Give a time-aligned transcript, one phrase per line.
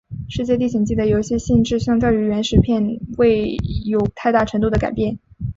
[0.27, 3.55] 世界历险记的游戏性质相较于原始片并未
[3.85, 5.19] 有太大程度的改变。